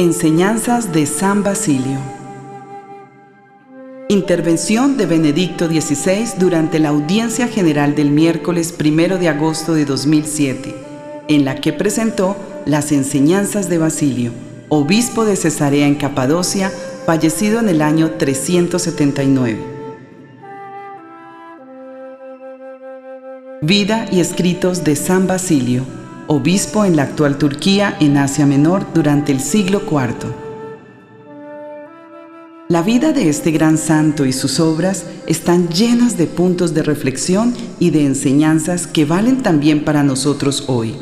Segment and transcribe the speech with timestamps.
[0.00, 1.98] Enseñanzas de San Basilio.
[4.08, 10.74] Intervención de Benedicto XVI durante la audiencia general del miércoles 1 de agosto de 2007,
[11.28, 14.32] en la que presentó las enseñanzas de Basilio,
[14.70, 16.72] obispo de Cesarea en Capadocia,
[17.04, 19.58] fallecido en el año 379.
[23.60, 25.99] Vida y escritos de San Basilio
[26.32, 30.32] obispo en la actual Turquía en Asia Menor durante el siglo IV.
[32.68, 37.52] La vida de este gran santo y sus obras están llenas de puntos de reflexión
[37.80, 40.94] y de enseñanzas que valen también para nosotros hoy.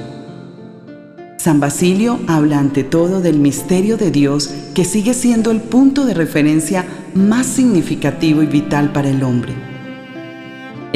[1.36, 6.14] San Basilio habla ante todo del misterio de Dios que sigue siendo el punto de
[6.14, 9.77] referencia más significativo y vital para el hombre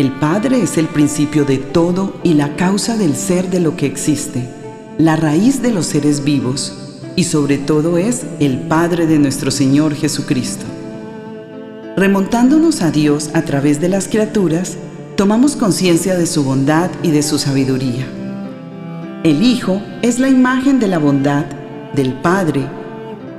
[0.03, 3.87] el Padre es el principio de todo y la causa del ser de lo que
[3.87, 4.43] existe,
[4.99, 6.77] la raíz de los seres vivos
[7.15, 10.65] y sobre todo es el Padre de nuestro Señor Jesucristo.
[11.97, 14.77] Remontándonos a Dios a través de las criaturas,
[15.17, 18.05] tomamos conciencia de su bondad y de su sabiduría.
[19.23, 21.45] El Hijo es la imagen de la bondad
[21.95, 22.67] del Padre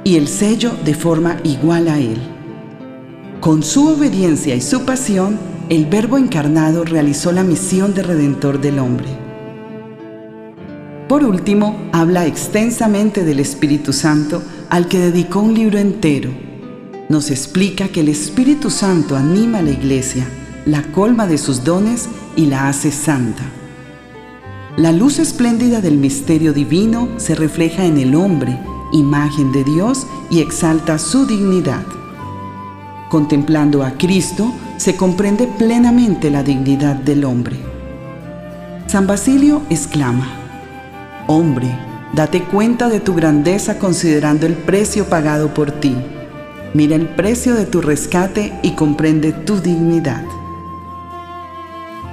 [0.06, 2.22] y el sello de forma igual a Él.
[3.41, 8.80] Con su obediencia y su pasión, el Verbo encarnado realizó la misión de redentor del
[8.80, 9.08] hombre.
[11.08, 16.31] Por último, habla extensamente del Espíritu Santo al que dedicó un libro entero.
[17.09, 20.28] Nos explica que el Espíritu Santo anima a la iglesia,
[20.66, 23.44] la colma de sus dones y la hace santa.
[24.75, 28.57] La luz espléndida del misterio divino se refleja en el hombre,
[28.91, 31.85] imagen de Dios, y exalta su dignidad.
[33.09, 37.57] Contemplando a Cristo, se comprende plenamente la dignidad del hombre.
[38.88, 40.28] San Basilio exclama,
[41.28, 41.67] Hombre,
[42.13, 45.95] date cuenta de tu grandeza considerando el precio pagado por ti.
[46.73, 50.23] Mira el precio de tu rescate y comprende tu dignidad.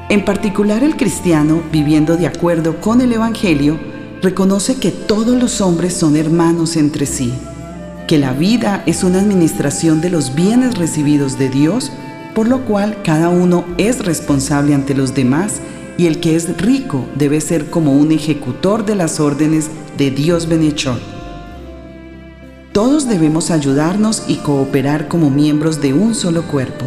[0.08, 3.78] En particular el cristiano, viviendo de acuerdo con el Evangelio,
[4.22, 7.32] reconoce que todos los hombres son hermanos entre sí
[8.10, 11.92] que la vida es una administración de los bienes recibidos de Dios,
[12.40, 15.60] por lo cual cada uno es responsable ante los demás
[15.98, 19.68] y el que es rico debe ser como un ejecutor de las órdenes
[19.98, 20.98] de Dios Benechor.
[22.72, 26.86] Todos debemos ayudarnos y cooperar como miembros de un solo cuerpo.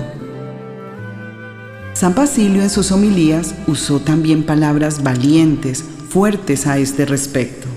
[1.93, 7.67] San Basilio en sus homilías usó también palabras valientes, fuertes a este respecto.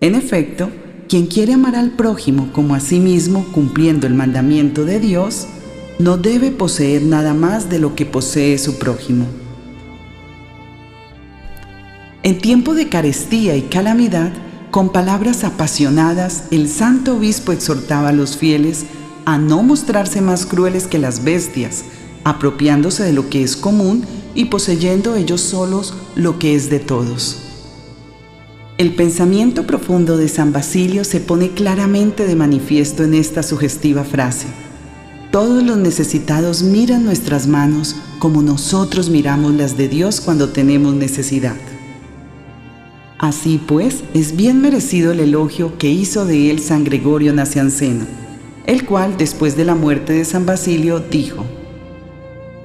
[0.00, 0.70] En efecto,
[1.10, 5.46] quien quiere amar al prójimo como a sí mismo cumpliendo el mandamiento de Dios,
[6.00, 9.26] no debe poseer nada más de lo que posee su prójimo.
[12.22, 14.32] En tiempo de carestía y calamidad,
[14.70, 18.84] con palabras apasionadas, el santo obispo exhortaba a los fieles
[19.26, 21.84] a no mostrarse más crueles que las bestias,
[22.24, 27.38] apropiándose de lo que es común y poseyendo ellos solos lo que es de todos.
[28.78, 34.46] El pensamiento profundo de San Basilio se pone claramente de manifiesto en esta sugestiva frase.
[35.30, 41.54] Todos los necesitados miran nuestras manos como nosotros miramos las de Dios cuando tenemos necesidad.
[43.16, 48.06] Así pues, es bien merecido el elogio que hizo de él San Gregorio Nacianceno,
[48.66, 51.44] el cual, después de la muerte de San Basilio, dijo,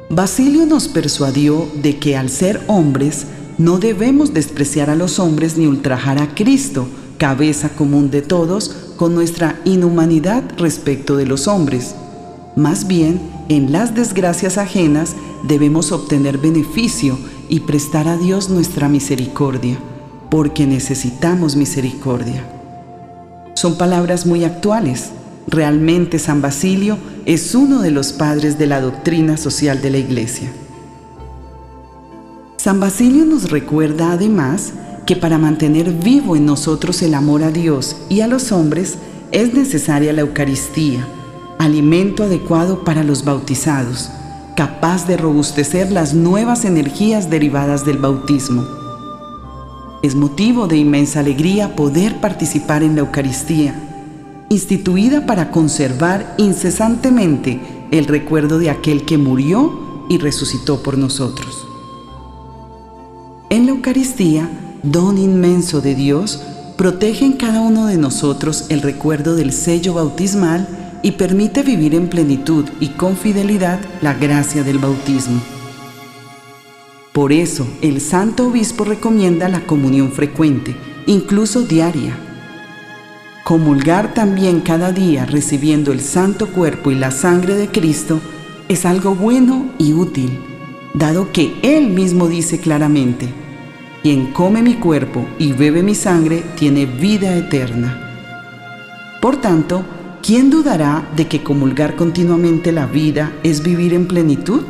[0.10, 3.28] Basilio nos persuadió de que al ser hombres
[3.60, 6.88] no debemos despreciar a los hombres ni ultrajar a Cristo,
[7.20, 11.94] cabeza común de todos, con nuestra inhumanidad respecto de los hombres.
[12.56, 13.20] Más bien,
[13.50, 17.18] en las desgracias ajenas debemos obtener beneficio
[17.50, 19.78] y prestar a Dios nuestra misericordia,
[20.32, 22.44] porque necesitamos misericordia.
[23.56, 25.12] Son palabras muy actuales.
[25.48, 30.52] Realmente San Basilio es uno de los padres de la doctrina social de la Iglesia.
[32.58, 34.74] San Basilio nos recuerda además
[35.06, 38.96] que para mantener vivo en nosotros el amor a Dios y a los hombres
[39.32, 41.08] es necesaria la Eucaristía,
[41.66, 44.10] alimento adecuado para los bautizados,
[44.56, 48.64] capaz de robustecer las nuevas energías derivadas del bautismo.
[50.02, 53.76] Es motivo de inmensa alegría poder participar en la Eucaristía,
[54.50, 57.60] instituida para conservar incesantemente
[57.92, 61.68] el recuerdo de aquel que murió y resucitó por nosotros.
[63.50, 64.50] En la Eucaristía,
[64.84, 66.42] don inmenso de Dios,
[66.78, 72.08] protege en cada uno de nosotros el recuerdo del sello bautismal y permite vivir en
[72.08, 75.40] plenitud y con fidelidad la gracia del bautismo.
[77.14, 80.76] Por eso, el Santo Obispo recomienda la comunión frecuente,
[81.06, 82.18] incluso diaria.
[83.44, 88.20] Comulgar también cada día recibiendo el santo cuerpo y la sangre de Cristo
[88.68, 90.40] es algo bueno y útil,
[90.96, 93.30] dado que Él mismo dice claramente,
[94.02, 98.02] quien come mi cuerpo y bebe mi sangre tiene vida eterna.
[99.22, 99.86] Por tanto,
[100.26, 104.64] ¿quién dudará de que comulgar continuamente la vida es vivir en plenitud?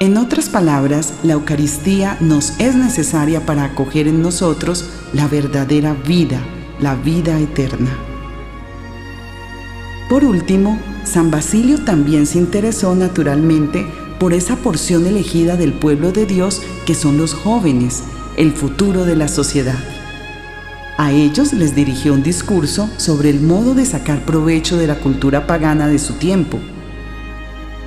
[0.00, 6.40] En otras palabras, la Eucaristía nos es necesaria para acoger en nosotros la verdadera vida,
[6.80, 7.96] la vida eterna.
[10.08, 13.86] Por último, San Basilio también se interesó naturalmente
[14.18, 18.02] por esa porción elegida del pueblo de Dios que son los jóvenes,
[18.36, 19.78] el futuro de la sociedad.
[20.96, 25.46] A ellos les dirigió un discurso sobre el modo de sacar provecho de la cultura
[25.46, 26.60] pagana de su tiempo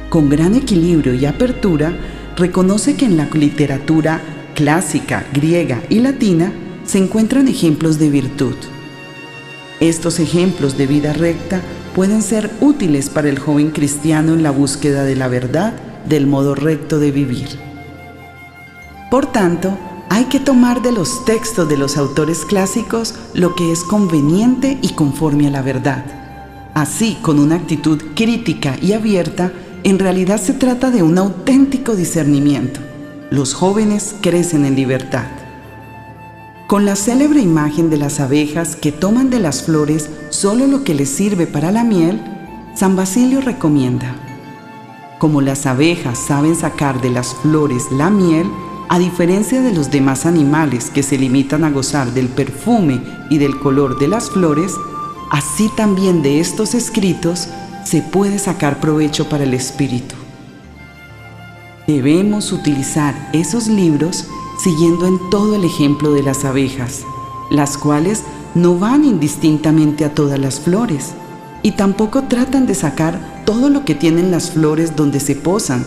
[0.09, 1.93] con gran equilibrio y apertura,
[2.35, 4.21] reconoce que en la literatura
[4.55, 6.51] clásica, griega y latina
[6.85, 8.55] se encuentran ejemplos de virtud.
[9.79, 11.61] Estos ejemplos de vida recta
[11.93, 15.73] pueden ser útiles para el joven cristiano en la búsqueda de la verdad
[16.07, 17.49] del modo recto de vivir.
[19.11, 19.77] Por tanto,
[20.09, 24.89] hay que tomar de los textos de los autores clásicos lo que es conveniente y
[24.93, 26.05] conforme a la verdad.
[26.73, 29.51] Así, con una actitud crítica y abierta,
[29.83, 32.79] en realidad se trata de un auténtico discernimiento.
[33.29, 35.25] Los jóvenes crecen en libertad.
[36.67, 40.93] Con la célebre imagen de las abejas que toman de las flores solo lo que
[40.93, 42.21] les sirve para la miel,
[42.75, 44.15] San Basilio recomienda,
[45.19, 48.47] como las abejas saben sacar de las flores la miel,
[48.89, 53.59] a diferencia de los demás animales que se limitan a gozar del perfume y del
[53.59, 54.73] color de las flores,
[55.29, 57.49] así también de estos escritos
[57.83, 60.15] se puede sacar provecho para el espíritu.
[61.85, 64.25] Debemos utilizar esos libros
[64.61, 67.03] siguiendo en todo el ejemplo de las abejas,
[67.49, 68.23] las cuales
[68.55, 71.13] no van indistintamente a todas las flores
[71.61, 75.85] y tampoco tratan de sacar todo lo que tienen las flores donde se posan,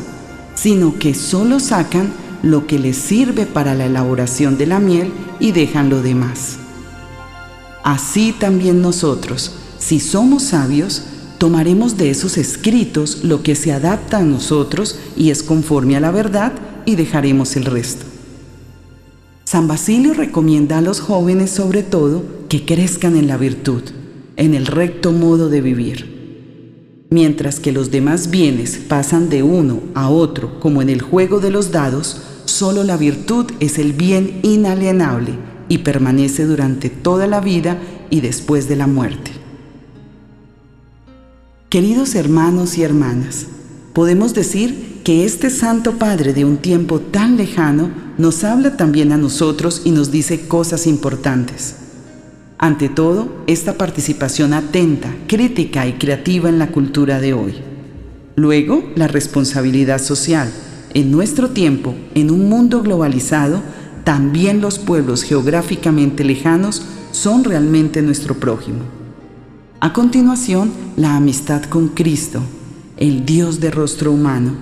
[0.55, 2.12] sino que solo sacan
[2.43, 6.59] lo que les sirve para la elaboración de la miel y dejan lo demás.
[7.83, 11.03] Así también nosotros, si somos sabios,
[11.39, 16.11] tomaremos de esos escritos lo que se adapta a nosotros y es conforme a la
[16.11, 16.53] verdad
[16.85, 18.05] y dejaremos el resto.
[19.45, 23.83] San Basilio recomienda a los jóvenes sobre todo que crezcan en la virtud,
[24.37, 26.21] en el recto modo de vivir.
[27.11, 31.51] Mientras que los demás bienes pasan de uno a otro como en el juego de
[31.51, 32.23] los dados,
[32.61, 35.33] solo la virtud es el bien inalienable
[35.71, 37.79] y permanece durante toda la vida
[38.11, 39.31] y después de la muerte.
[41.71, 43.47] Queridos hermanos y hermanas,
[43.95, 49.17] podemos decir que este Santo Padre de un tiempo tan lejano nos habla también a
[49.17, 51.77] nosotros y nos dice cosas importantes.
[52.59, 57.55] Ante todo, esta participación atenta, crítica y creativa en la cultura de hoy.
[58.37, 60.52] Luego, la responsabilidad social.
[60.92, 63.62] En nuestro tiempo, en un mundo globalizado,
[64.02, 66.82] también los pueblos geográficamente lejanos
[67.12, 68.80] son realmente nuestro prójimo.
[69.78, 72.42] A continuación, la amistad con Cristo,
[72.97, 74.52] el Dios de rostro humano.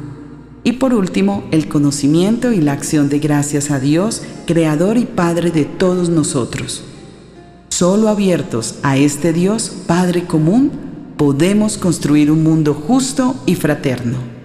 [0.64, 5.50] Y por último, el conocimiento y la acción de gracias a Dios, Creador y Padre
[5.50, 6.84] de todos nosotros.
[7.70, 10.70] Solo abiertos a este Dios, Padre común,
[11.16, 14.37] podemos construir un mundo justo y fraterno.